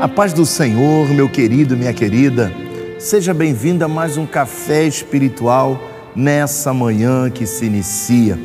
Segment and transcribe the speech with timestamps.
[0.00, 2.50] A paz do Senhor, meu querido, minha querida,
[2.98, 5.78] seja bem-vindo a mais um café espiritual
[6.16, 8.38] nessa manhã que se inicia.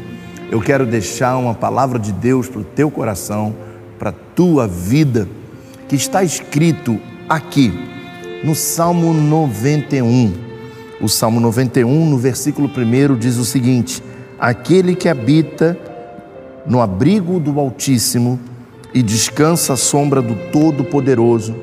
[0.51, 3.55] Eu quero deixar uma palavra de Deus para o teu coração,
[3.97, 5.29] para a tua vida,
[5.87, 6.99] que está escrito
[7.29, 7.73] aqui
[8.43, 10.33] no Salmo 91.
[10.99, 14.03] O Salmo 91, no versículo 1, diz o seguinte:
[14.37, 15.79] Aquele que habita
[16.67, 18.37] no abrigo do Altíssimo,
[18.95, 21.53] e descansa à sombra do Todo-Poderoso,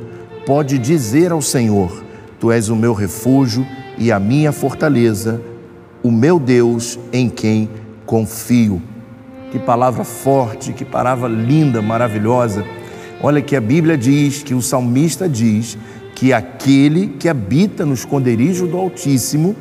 [0.44, 2.04] pode dizer ao Senhor:
[2.38, 5.40] Tu és o meu refúgio e a minha fortaleza,
[6.02, 7.70] o meu Deus em quem
[8.04, 8.82] confio.
[9.50, 12.66] Que palavra forte, que palavra linda, maravilhosa.
[13.22, 15.78] Olha que a Bíblia diz, que o salmista diz,
[16.14, 19.56] que aquele que habita no esconderijo do Altíssimo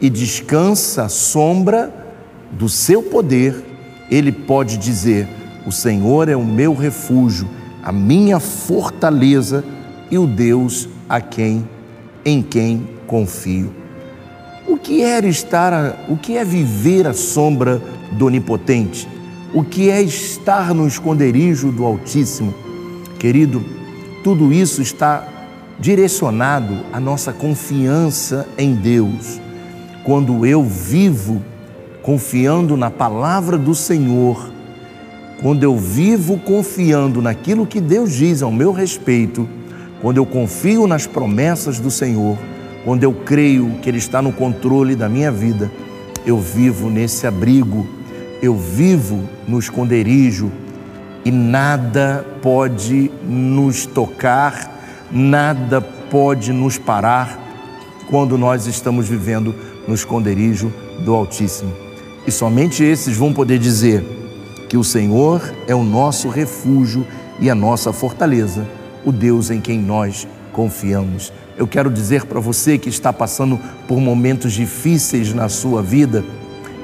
[0.00, 1.92] e descansa à sombra
[2.50, 3.54] do seu poder,
[4.10, 5.28] ele pode dizer:
[5.66, 7.48] o Senhor é o meu refúgio,
[7.82, 9.64] a minha fortaleza
[10.10, 11.68] e o Deus a quem
[12.24, 13.72] em quem confio.
[14.66, 17.80] O que é estar, o que é viver à sombra
[18.12, 19.06] do Onipotente?
[19.52, 22.54] O que é estar no esconderijo do Altíssimo?
[23.18, 23.64] Querido,
[24.22, 25.28] tudo isso está
[25.78, 29.40] direcionado à nossa confiança em Deus.
[30.02, 31.42] Quando eu vivo
[32.02, 34.50] confiando na palavra do Senhor,
[35.44, 39.46] quando eu vivo confiando naquilo que Deus diz ao meu respeito,
[40.00, 42.38] quando eu confio nas promessas do Senhor,
[42.82, 45.70] quando eu creio que Ele está no controle da minha vida,
[46.24, 47.86] eu vivo nesse abrigo,
[48.40, 50.50] eu vivo no esconderijo
[51.26, 57.38] e nada pode nos tocar, nada pode nos parar
[58.08, 59.54] quando nós estamos vivendo
[59.86, 60.72] no esconderijo
[61.04, 61.70] do Altíssimo.
[62.26, 64.23] E somente esses vão poder dizer:
[64.74, 67.06] que o Senhor é o nosso refúgio
[67.38, 68.66] e a nossa fortaleza,
[69.04, 71.32] o Deus em quem nós confiamos.
[71.56, 76.24] Eu quero dizer para você que está passando por momentos difíceis na sua vida,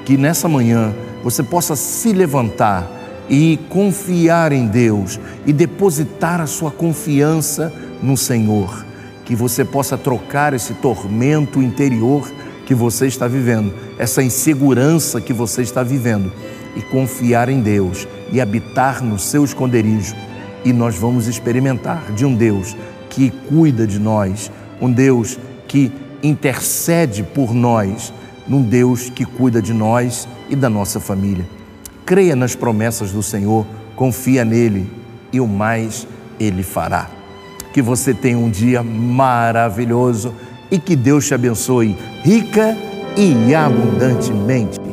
[0.05, 2.89] que nessa manhã você possa se levantar
[3.29, 8.85] e confiar em Deus e depositar a sua confiança no Senhor.
[9.25, 12.31] Que você possa trocar esse tormento interior
[12.65, 16.31] que você está vivendo, essa insegurança que você está vivendo
[16.75, 20.15] e confiar em Deus e habitar no seu esconderijo.
[20.63, 22.75] E nós vamos experimentar de um Deus
[23.09, 25.37] que cuida de nós, um Deus
[25.67, 25.91] que
[26.23, 28.13] intercede por nós,
[28.47, 31.47] num Deus que cuida de nós e da nossa família.
[32.05, 33.65] Creia nas promessas do Senhor,
[33.95, 34.89] confia nele
[35.31, 36.07] e o mais
[36.39, 37.09] ele fará.
[37.73, 40.33] Que você tenha um dia maravilhoso
[40.69, 42.77] e que Deus te abençoe rica
[43.15, 44.90] e abundantemente.